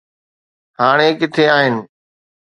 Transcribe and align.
هاڻي 0.79 1.07
ڪٿي 1.19 1.43
آهن 1.57 1.75